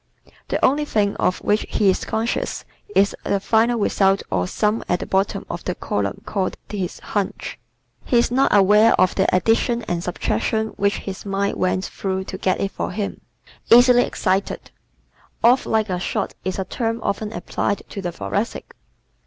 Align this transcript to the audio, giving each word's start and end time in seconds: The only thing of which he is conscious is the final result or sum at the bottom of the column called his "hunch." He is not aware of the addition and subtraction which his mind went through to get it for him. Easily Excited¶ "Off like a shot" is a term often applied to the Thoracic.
The 0.47 0.57
only 0.65 0.83
thing 0.85 1.15
of 1.17 1.37
which 1.43 1.63
he 1.69 1.91
is 1.91 2.05
conscious 2.05 2.65
is 2.95 3.15
the 3.23 3.39
final 3.39 3.77
result 3.77 4.23
or 4.31 4.47
sum 4.47 4.83
at 4.89 4.99
the 4.99 5.05
bottom 5.05 5.45
of 5.47 5.63
the 5.63 5.75
column 5.75 6.21
called 6.25 6.57
his 6.69 6.97
"hunch." 6.99 7.59
He 8.03 8.17
is 8.17 8.31
not 8.31 8.51
aware 8.51 8.99
of 8.99 9.13
the 9.13 9.27
addition 9.35 9.83
and 9.83 10.03
subtraction 10.03 10.69
which 10.69 10.97
his 11.05 11.23
mind 11.23 11.57
went 11.57 11.85
through 11.85 12.23
to 12.23 12.39
get 12.39 12.59
it 12.59 12.71
for 12.71 12.89
him. 12.89 13.21
Easily 13.69 14.01
Excited¶ 14.01 14.71
"Off 15.47 15.67
like 15.67 15.91
a 15.91 15.99
shot" 15.99 16.33
is 16.43 16.57
a 16.57 16.65
term 16.65 16.99
often 17.03 17.31
applied 17.31 17.83
to 17.89 18.01
the 18.01 18.11
Thoracic. 18.11 18.73